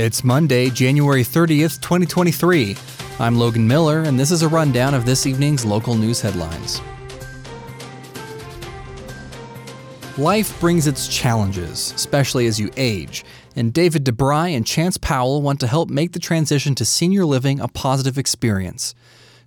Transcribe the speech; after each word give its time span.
It's 0.00 0.22
Monday, 0.22 0.70
January 0.70 1.24
30th, 1.24 1.80
2023. 1.80 2.76
I'm 3.18 3.36
Logan 3.36 3.66
Miller, 3.66 4.02
and 4.02 4.16
this 4.16 4.30
is 4.30 4.42
a 4.42 4.48
rundown 4.48 4.94
of 4.94 5.04
this 5.04 5.26
evening's 5.26 5.64
local 5.64 5.96
news 5.96 6.20
headlines. 6.20 6.80
Life 10.16 10.58
brings 10.60 10.86
its 10.86 11.08
challenges, 11.08 11.92
especially 11.96 12.46
as 12.46 12.60
you 12.60 12.70
age, 12.76 13.24
and 13.56 13.72
David 13.72 14.04
DeBry 14.04 14.56
and 14.56 14.64
Chance 14.64 14.98
Powell 14.98 15.42
want 15.42 15.58
to 15.60 15.66
help 15.66 15.90
make 15.90 16.12
the 16.12 16.20
transition 16.20 16.76
to 16.76 16.84
senior 16.84 17.24
living 17.24 17.58
a 17.58 17.66
positive 17.66 18.18
experience. 18.18 18.94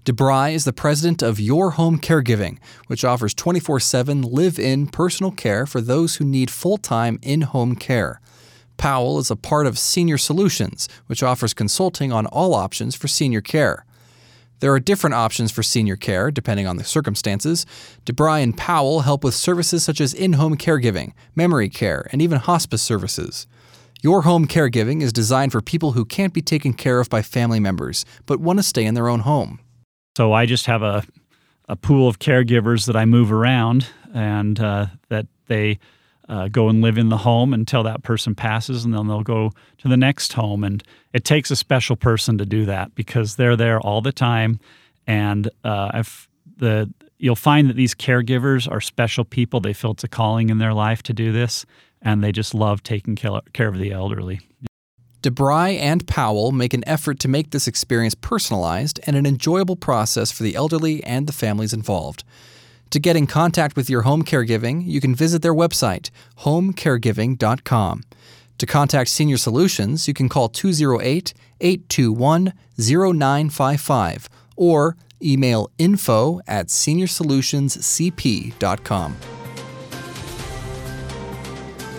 DeBry 0.04 0.54
is 0.54 0.66
the 0.66 0.74
president 0.74 1.24
of 1.24 1.40
Your 1.40 1.72
Home 1.72 1.98
Caregiving, 1.98 2.58
which 2.88 3.06
offers 3.06 3.34
24 3.34 3.80
7 3.80 4.22
live 4.22 4.60
in 4.60 4.88
personal 4.88 5.32
care 5.32 5.66
for 5.66 5.80
those 5.80 6.18
who 6.18 6.26
need 6.26 6.52
full 6.52 6.78
time 6.78 7.20
in 7.22 7.44
home 7.44 7.78
care. 7.78 8.20
Powell 8.82 9.20
is 9.20 9.30
a 9.30 9.36
part 9.36 9.68
of 9.68 9.78
Senior 9.78 10.18
Solutions, 10.18 10.90
which 11.06 11.22
offers 11.22 11.54
consulting 11.54 12.12
on 12.12 12.26
all 12.26 12.56
options 12.56 12.96
for 12.96 13.08
senior 13.08 13.40
care. 13.40 13.86
There 14.60 14.74
are 14.74 14.80
different 14.80 15.14
options 15.14 15.52
for 15.52 15.62
senior 15.62 15.96
care, 15.96 16.32
depending 16.32 16.66
on 16.66 16.78
the 16.78 16.84
circumstances. 16.84 17.68
DeBry 18.08 18.42
and 18.42 18.58
Powell 18.58 19.02
help 19.02 19.24
with 19.24 19.36
services 19.36 19.84
such 19.84 20.02
as 20.02 20.16
in 20.16 20.34
home 20.34 20.58
caregiving, 20.58 21.14
memory 21.36 21.70
care, 21.70 22.08
and 22.12 22.24
even 22.24 22.40
hospice 22.40 22.82
services. 22.82 23.46
Your 24.02 24.24
Home 24.24 24.48
Caregiving 24.48 25.04
is 25.04 25.14
designed 25.14 25.52
for 25.52 25.62
people 25.62 25.92
who 25.92 26.04
can't 26.04 26.34
be 26.34 26.42
taken 26.42 26.74
care 26.74 27.00
of 27.00 27.08
by 27.08 27.22
family 27.22 27.60
members, 27.60 28.04
but 28.26 28.40
want 28.40 28.58
to 28.58 28.64
stay 28.64 28.84
in 28.84 28.96
their 28.96 29.10
own 29.10 29.20
home. 29.20 29.60
So 30.18 30.34
I 30.34 30.48
just 30.48 30.66
have 30.66 30.82
a, 30.82 31.04
a 31.70 31.76
pool 31.76 32.08
of 32.08 32.18
caregivers 32.18 32.88
that 32.88 32.96
I 32.96 33.06
move 33.06 33.32
around 33.32 33.86
and 34.12 34.60
uh, 34.60 34.88
that 35.10 35.28
they 35.46 35.78
uh, 36.30 36.48
go 36.48 36.70
and 36.70 36.82
live 36.82 36.98
in 36.98 37.10
the 37.10 37.18
home 37.18 37.54
until 37.54 37.84
that 37.84 38.04
person 38.04 38.36
passes, 38.36 38.86
and 38.86 38.94
then 38.94 39.08
they'll 39.08 39.24
go 39.24 39.52
to 39.80 39.88
the 39.88 39.98
next 39.98 40.34
home. 40.34 40.64
And 40.64 40.84
it 41.14 41.26
takes 41.26 41.52
a 41.52 41.56
special 41.56 41.96
person 41.96 42.38
to 42.38 42.46
do 42.46 42.66
that 42.66 42.96
because 42.96 43.36
they're 43.36 43.56
there 43.56 43.80
all 43.80 44.02
the 44.02 44.12
time. 44.12 44.60
And 45.08 45.50
uh, 45.64 46.04
the 46.58 46.94
you'll 47.18 47.36
find 47.36 47.70
that 47.70 47.76
these 47.76 47.94
caregivers 47.94 48.70
are 48.70 48.82
special 48.82 49.24
people. 49.24 49.60
They 49.60 49.74
feel 49.74 49.92
it's 49.92 50.04
a 50.04 50.08
calling 50.08 50.50
in 50.50 50.58
their 50.58 50.74
life 50.74 51.04
to 51.04 51.14
do 51.14 51.32
this, 51.32 51.66
and 52.02 52.24
they 52.24 52.32
just 52.32 52.54
love 52.54 52.82
taking 52.82 53.16
care 53.16 53.68
of 53.68 53.78
the 53.78 53.92
elderly. 53.92 54.40
DeBry 55.22 55.78
and 55.78 56.08
Powell 56.08 56.52
make 56.52 56.74
an 56.74 56.84
effort 56.88 57.20
to 57.20 57.28
make 57.28 57.52
this 57.52 57.68
experience 57.68 58.16
personalized 58.16 59.00
and 59.06 59.16
an 59.16 59.28
enjoyable 59.28 59.76
process 59.76 60.32
for 60.32 60.42
the 60.42 60.56
elderly 60.56 61.04
and 61.04 61.28
the 61.28 61.34
families 61.34 61.74
involved. 61.74 62.24
To 62.92 63.00
get 63.00 63.16
in 63.16 63.26
contact 63.26 63.76
with 63.78 63.90
your 63.90 64.04
home 64.04 64.24
caregiving, 64.24 64.86
you 64.86 65.02
can 65.02 65.16
visit 65.16 65.42
their 65.42 65.54
website, 65.54 66.10
homecaregiving.com. 66.40 68.04
To 68.58 68.66
contact 68.66 69.10
Senior 69.10 69.38
Solutions, 69.38 70.10
you 70.10 70.14
can 70.14 70.28
call 70.30 70.50
208 70.50 71.34
821 71.62 72.54
0955 72.78 74.30
or 74.58 74.98
email 75.24 75.72
info 75.78 76.42
at 76.48 76.68
seniorsolutionscp.com. 76.68 79.16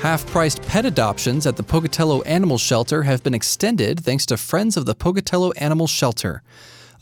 Half 0.02 0.26
priced 0.26 0.60
pet 0.62 0.84
adoptions 0.84 1.46
at 1.46 1.56
the 1.56 1.62
Pocatello 1.62 2.20
Animal 2.22 2.58
Shelter 2.58 3.04
have 3.04 3.22
been 3.22 3.34
extended 3.34 4.00
thanks 4.00 4.26
to 4.26 4.36
Friends 4.36 4.76
of 4.76 4.84
the 4.84 4.94
Pocatello 4.94 5.52
Animal 5.52 5.86
Shelter. 5.86 6.42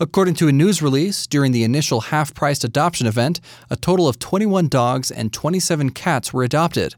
According 0.02 0.32
to 0.36 0.48
a 0.48 0.52
news 0.52 0.80
release, 0.80 1.26
during 1.26 1.52
the 1.52 1.62
initial 1.62 2.00
half 2.00 2.32
priced 2.32 2.64
adoption 2.64 3.06
event, 3.06 3.38
a 3.68 3.76
total 3.76 4.08
of 4.08 4.18
21 4.18 4.68
dogs 4.68 5.10
and 5.10 5.30
27 5.30 5.90
cats 5.90 6.32
were 6.32 6.42
adopted. 6.42 6.94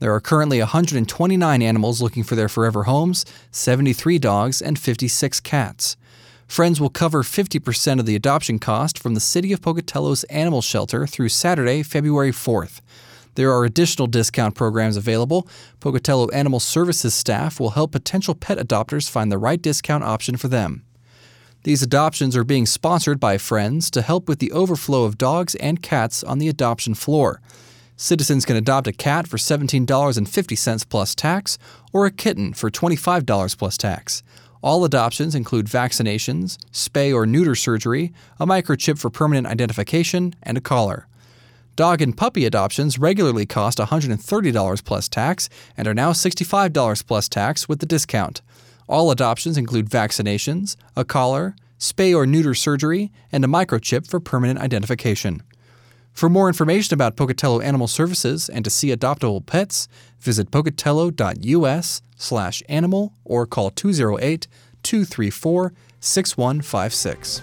There 0.00 0.12
are 0.12 0.20
currently 0.20 0.58
129 0.58 1.62
animals 1.62 2.02
looking 2.02 2.24
for 2.24 2.34
their 2.34 2.48
forever 2.48 2.84
homes, 2.84 3.24
73 3.52 4.18
dogs, 4.18 4.60
and 4.60 4.76
56 4.76 5.38
cats. 5.38 5.96
Friends 6.48 6.80
will 6.80 6.90
cover 6.90 7.22
50% 7.22 8.00
of 8.00 8.06
the 8.06 8.16
adoption 8.16 8.58
cost 8.58 8.98
from 8.98 9.14
the 9.14 9.20
City 9.20 9.52
of 9.52 9.62
Pocatello's 9.62 10.24
animal 10.24 10.60
shelter 10.60 11.06
through 11.06 11.28
Saturday, 11.28 11.84
February 11.84 12.32
4th. 12.32 12.80
There 13.36 13.52
are 13.52 13.64
additional 13.64 14.08
discount 14.08 14.56
programs 14.56 14.96
available. 14.96 15.46
Pocatello 15.78 16.28
Animal 16.30 16.58
Services 16.58 17.14
staff 17.14 17.60
will 17.60 17.70
help 17.70 17.92
potential 17.92 18.34
pet 18.34 18.58
adopters 18.58 19.08
find 19.08 19.30
the 19.30 19.38
right 19.38 19.62
discount 19.62 20.02
option 20.02 20.36
for 20.36 20.48
them. 20.48 20.82
These 21.62 21.82
adoptions 21.82 22.36
are 22.38 22.44
being 22.44 22.64
sponsored 22.64 23.20
by 23.20 23.36
Friends 23.36 23.90
to 23.90 24.00
help 24.00 24.28
with 24.28 24.38
the 24.38 24.50
overflow 24.50 25.04
of 25.04 25.18
dogs 25.18 25.54
and 25.56 25.82
cats 25.82 26.24
on 26.24 26.38
the 26.38 26.48
adoption 26.48 26.94
floor. 26.94 27.42
Citizens 27.96 28.46
can 28.46 28.56
adopt 28.56 28.86
a 28.86 28.94
cat 28.94 29.28
for 29.28 29.36
$17.50 29.36 30.88
plus 30.88 31.14
tax 31.14 31.58
or 31.92 32.06
a 32.06 32.10
kitten 32.10 32.54
for 32.54 32.70
$25 32.70 33.58
plus 33.58 33.76
tax. 33.76 34.22
All 34.62 34.86
adoptions 34.86 35.34
include 35.34 35.66
vaccinations, 35.66 36.56
spay 36.72 37.14
or 37.14 37.26
neuter 37.26 37.54
surgery, 37.54 38.14
a 38.38 38.46
microchip 38.46 38.98
for 38.98 39.10
permanent 39.10 39.46
identification, 39.46 40.34
and 40.42 40.56
a 40.56 40.62
collar. 40.62 41.08
Dog 41.76 42.00
and 42.00 42.16
puppy 42.16 42.46
adoptions 42.46 42.98
regularly 42.98 43.44
cost 43.44 43.76
$130 43.76 44.84
plus 44.84 45.08
tax 45.10 45.50
and 45.76 45.86
are 45.86 45.94
now 45.94 46.12
$65 46.12 47.06
plus 47.06 47.28
tax 47.28 47.68
with 47.68 47.80
the 47.80 47.86
discount. 47.86 48.40
All 48.90 49.10
adoptions 49.12 49.56
include 49.56 49.88
vaccinations, 49.88 50.74
a 50.96 51.04
collar, 51.04 51.54
spay 51.78 52.12
or 52.12 52.26
neuter 52.26 52.54
surgery, 52.54 53.12
and 53.30 53.44
a 53.44 53.48
microchip 53.48 54.08
for 54.08 54.18
permanent 54.18 54.58
identification. 54.58 55.44
For 56.12 56.28
more 56.28 56.48
information 56.48 56.94
about 56.94 57.14
Pocatello 57.14 57.60
Animal 57.60 57.86
Services 57.86 58.48
and 58.48 58.64
to 58.64 58.70
see 58.70 58.88
adoptable 58.88 59.46
pets, 59.46 59.86
visit 60.18 60.50
pocatello.us/animal 60.50 63.12
or 63.24 63.46
call 63.46 63.70
208 63.70 64.48
234 64.82 65.72
6156. 66.00 67.42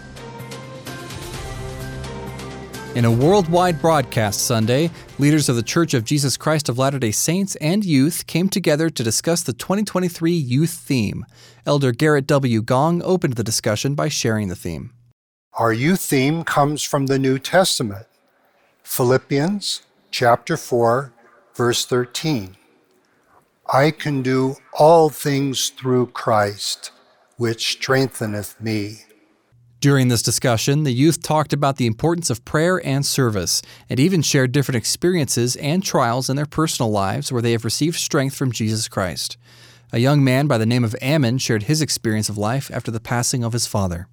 In 2.97 3.06
a 3.06 3.12
worldwide 3.12 3.80
broadcast 3.80 4.47
Sunday, 4.47 4.90
leaders 5.19 5.50
of 5.50 5.56
the 5.56 5.62
Church 5.62 5.94
of 5.94 6.03
Jesus 6.03 6.35
Christ 6.35 6.68
of 6.68 6.80
Latter 6.80 6.97
day 6.97 7.12
Saints 7.12 7.56
and 7.58 7.85
youth 7.85 8.25
came 8.25 8.50
together 8.50 8.90
to 8.90 9.03
discuss 9.03 9.44
the 9.44 9.53
2023 9.53 10.31
youth 10.31 10.72
theme. 10.72 11.24
Elder 11.63 11.94
Gerrit 11.94 12.25
W. 12.25 12.63
Gong 12.63 13.03
opened 13.03 13.34
the 13.34 13.44
discussion 13.44 13.94
by 13.94 14.07
sharing 14.07 14.47
the 14.47 14.56
theme. 14.56 14.94
Our 15.53 15.72
youth 15.72 16.02
theme 16.02 16.44
comes 16.44 16.81
from 16.81 17.06
the 17.06 17.19
New 17.19 17.38
Testament, 17.38 18.07
Philippians 18.81 19.84
chapter 20.09 20.57
4, 20.57 21.13
verse 21.53 21.86
13. 21.86 22.57
I 23.72 23.91
can 23.91 24.24
do 24.24 24.56
all 24.74 25.09
things 25.09 25.69
through 25.69 26.07
Christ, 26.07 26.90
which 27.36 27.74
strengtheneth 27.74 28.59
me. 28.59 29.02
During 29.80 30.08
this 30.08 30.24
discussion, 30.24 30.86
the 30.86 30.92
youth 30.92 31.22
talked 31.22 31.54
about 31.54 31.78
the 31.78 31.86
importance 31.86 32.32
of 32.32 32.44
prayer 32.44 32.84
and 32.84 33.06
service, 33.06 33.62
and 33.92 34.00
even 34.00 34.24
shared 34.24 34.52
different 34.52 34.78
experiences 34.78 35.56
and 35.58 35.84
trials 35.84 36.32
in 36.32 36.36
their 36.36 36.48
personal 36.48 36.90
lives 36.90 37.32
where 37.32 37.44
they 37.44 37.52
have 37.52 37.64
received 37.64 37.98
strength 37.98 38.36
from 38.36 38.52
Jesus 38.52 38.88
Christ. 38.88 39.38
A 39.94 40.00
young 40.00 40.24
man 40.24 40.48
by 40.48 40.58
the 40.58 40.66
name 40.66 40.84
of 40.84 40.96
Ammon 41.00 41.38
shared 41.38 41.64
his 41.64 41.80
experience 41.80 42.28
of 42.28 42.40
life 42.40 42.72
after 42.74 42.90
the 42.90 43.00
passing 43.00 43.44
of 43.44 43.54
his 43.54 43.68
father. 43.68 44.08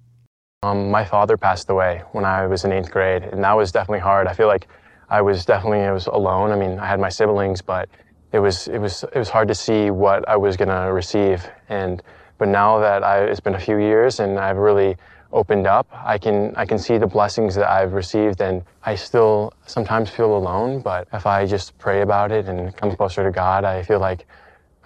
Um, 0.61 0.91
my 0.91 1.03
father 1.03 1.35
passed 1.35 1.67
away 1.67 2.03
when 2.11 2.25
I 2.25 2.45
was 2.45 2.63
in 2.63 2.71
eighth 2.71 2.91
grade, 2.91 3.23
and 3.23 3.43
that 3.43 3.53
was 3.53 3.71
definitely 3.71 4.01
hard. 4.01 4.27
I 4.27 4.33
feel 4.33 4.47
like 4.47 4.67
I 5.09 5.21
was 5.21 5.45
definitely 5.45 5.79
I 5.79 5.91
was 5.91 6.05
alone. 6.05 6.51
I 6.51 6.57
mean, 6.57 6.77
I 6.77 6.85
had 6.85 6.99
my 6.99 7.09
siblings, 7.09 7.63
but 7.63 7.89
it 8.33 8.39
was 8.39 8.67
it 8.67 8.77
was 8.77 9.03
it 9.03 9.17
was 9.17 9.29
hard 9.29 9.47
to 9.47 9.55
see 9.55 9.89
what 9.89 10.29
I 10.29 10.37
was 10.37 10.57
gonna 10.57 10.93
receive. 10.93 11.49
And 11.69 12.03
but 12.37 12.49
now 12.49 12.77
that 12.79 13.03
I, 13.03 13.23
it's 13.23 13.39
been 13.39 13.55
a 13.55 13.59
few 13.59 13.79
years, 13.79 14.19
and 14.19 14.37
I've 14.37 14.57
really 14.57 14.95
opened 15.35 15.67
up, 15.67 15.87
I 15.91 16.17
can 16.17 16.55
I 16.55 16.65
can 16.65 16.79
see 16.79 16.97
the 16.97 17.05
blessings 17.05 17.53
that 17.55 17.69
I've 17.69 17.93
received, 17.93 18.41
and 18.41 18.63
I 18.83 18.95
still 18.95 19.53
sometimes 19.67 20.09
feel 20.09 20.35
alone. 20.35 20.79
But 20.79 21.07
if 21.13 21.27
I 21.27 21.45
just 21.45 21.77
pray 21.77 22.01
about 22.01 22.31
it 22.31 22.47
and 22.47 22.75
come 22.75 22.95
closer 22.95 23.23
to 23.23 23.31
God, 23.31 23.65
I 23.65 23.83
feel 23.83 23.99
like 23.99 24.25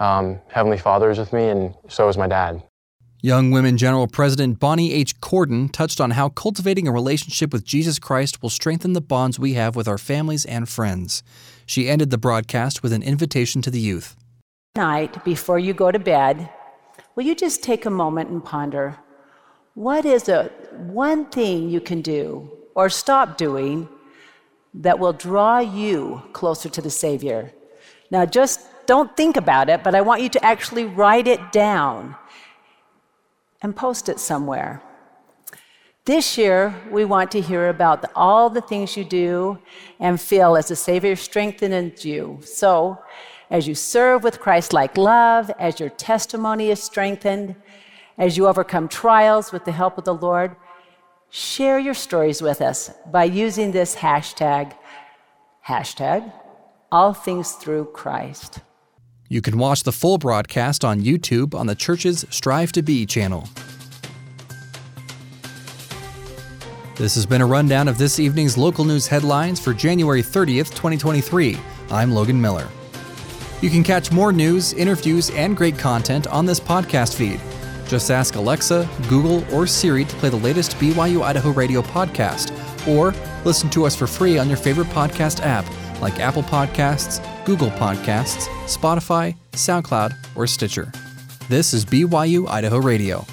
um, 0.00 0.40
Heavenly 0.48 0.78
Father 0.78 1.10
is 1.10 1.18
with 1.18 1.32
me, 1.32 1.48
and 1.48 1.74
so 1.88 2.08
is 2.08 2.18
my 2.18 2.26
dad. 2.26 2.62
Young 3.22 3.50
Women 3.50 3.76
General 3.76 4.06
President 4.06 4.58
Bonnie 4.58 4.94
H. 4.94 5.20
Cordon 5.20 5.68
touched 5.68 6.00
on 6.00 6.12
how 6.12 6.30
cultivating 6.30 6.88
a 6.88 6.92
relationship 6.92 7.52
with 7.52 7.64
Jesus 7.64 7.98
Christ 7.98 8.42
will 8.42 8.48
strengthen 8.48 8.94
the 8.94 9.02
bonds 9.02 9.38
we 9.38 9.52
have 9.54 9.76
with 9.76 9.86
our 9.86 9.98
families 9.98 10.46
and 10.46 10.66
friends. 10.66 11.22
She 11.66 11.88
ended 11.88 12.08
the 12.08 12.18
broadcast 12.18 12.82
with 12.82 12.94
an 12.94 13.02
invitation 13.02 13.60
to 13.62 13.70
the 13.70 13.78
youth. 13.78 14.16
Night, 14.74 15.22
before 15.22 15.58
you 15.58 15.74
go 15.74 15.92
to 15.92 15.98
bed, 15.98 16.48
will 17.14 17.24
you 17.24 17.34
just 17.34 17.62
take 17.62 17.84
a 17.84 17.90
moment 17.90 18.30
and 18.30 18.42
ponder 18.42 18.98
what 19.74 20.04
is 20.04 20.28
a 20.28 20.50
one 20.76 21.26
thing 21.26 21.70
you 21.70 21.80
can 21.80 22.02
do 22.02 22.50
or 22.74 22.88
stop 22.88 23.36
doing 23.36 23.88
that 24.74 24.98
will 24.98 25.12
draw 25.12 25.58
you 25.58 26.22
closer 26.32 26.68
to 26.68 26.82
the 26.82 26.90
Savior? 26.90 27.52
Now, 28.10 28.26
just 28.26 28.60
don't 28.86 29.16
think 29.16 29.36
about 29.36 29.68
it, 29.68 29.82
but 29.84 29.94
I 29.94 30.00
want 30.00 30.22
you 30.22 30.28
to 30.30 30.44
actually 30.44 30.84
write 30.84 31.28
it 31.28 31.52
down 31.52 32.16
and 33.62 33.76
post 33.76 34.08
it 34.08 34.18
somewhere. 34.18 34.82
This 36.06 36.38
year, 36.38 36.74
we 36.90 37.04
want 37.04 37.30
to 37.32 37.40
hear 37.40 37.68
about 37.68 38.04
all 38.16 38.50
the 38.50 38.62
things 38.62 38.96
you 38.96 39.04
do 39.04 39.58
and 40.00 40.20
feel 40.20 40.56
as 40.56 40.68
the 40.68 40.76
Savior 40.76 41.14
strengthens 41.14 42.04
you. 42.04 42.40
So, 42.42 42.98
as 43.50 43.68
you 43.68 43.74
serve 43.74 44.24
with 44.24 44.40
Christ 44.40 44.72
like 44.72 44.96
love, 44.96 45.50
as 45.58 45.78
your 45.78 45.90
testimony 45.90 46.70
is 46.70 46.82
strengthened, 46.82 47.54
as 48.18 48.36
you 48.36 48.46
overcome 48.46 48.88
trials 48.88 49.52
with 49.52 49.64
the 49.64 49.72
help 49.72 49.98
of 49.98 50.04
the 50.04 50.14
Lord, 50.14 50.56
share 51.30 51.78
your 51.78 51.94
stories 51.94 52.42
with 52.42 52.60
us 52.60 52.90
by 53.10 53.24
using 53.24 53.72
this 53.72 53.96
hashtag, 53.96 54.74
hashtag, 55.66 56.32
all 56.90 57.14
things 57.14 57.52
through 57.52 57.86
Christ. 57.92 58.60
You 59.28 59.40
can 59.40 59.58
watch 59.58 59.84
the 59.84 59.92
full 59.92 60.18
broadcast 60.18 60.84
on 60.84 61.02
YouTube 61.02 61.54
on 61.54 61.68
the 61.68 61.76
church's 61.76 62.24
Strive 62.30 62.72
to 62.72 62.82
Be 62.82 63.06
channel. 63.06 63.48
This 66.96 67.14
has 67.14 67.24
been 67.24 67.40
a 67.40 67.46
rundown 67.46 67.88
of 67.88 67.96
this 67.96 68.18
evening's 68.18 68.58
local 68.58 68.84
news 68.84 69.06
headlines 69.06 69.58
for 69.58 69.72
January 69.72 70.22
30th, 70.22 70.70
2023. 70.70 71.56
I'm 71.90 72.12
Logan 72.12 72.38
Miller. 72.38 72.68
You 73.62 73.70
can 73.70 73.82
catch 73.82 74.12
more 74.12 74.32
news, 74.32 74.72
interviews, 74.72 75.30
and 75.30 75.56
great 75.56 75.78
content 75.78 76.26
on 76.26 76.44
this 76.44 76.60
podcast 76.60 77.14
feed. 77.14 77.40
Just 77.90 78.12
ask 78.12 78.36
Alexa, 78.36 78.88
Google, 79.08 79.44
or 79.52 79.66
Siri 79.66 80.04
to 80.04 80.16
play 80.16 80.28
the 80.28 80.36
latest 80.36 80.76
BYU 80.76 81.24
Idaho 81.24 81.50
Radio 81.50 81.82
podcast, 81.82 82.56
or 82.86 83.12
listen 83.44 83.68
to 83.70 83.84
us 83.84 83.96
for 83.96 84.06
free 84.06 84.38
on 84.38 84.46
your 84.46 84.56
favorite 84.56 84.86
podcast 84.90 85.44
app 85.44 85.66
like 86.00 86.20
Apple 86.20 86.44
Podcasts, 86.44 87.18
Google 87.44 87.70
Podcasts, 87.70 88.46
Spotify, 88.66 89.36
SoundCloud, 89.52 90.14
or 90.36 90.46
Stitcher. 90.46 90.92
This 91.48 91.74
is 91.74 91.84
BYU 91.84 92.48
Idaho 92.48 92.78
Radio. 92.78 93.26